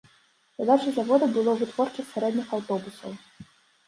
[0.59, 3.11] Задачай завода было вытворчасць сярэдніх аўтобусаў.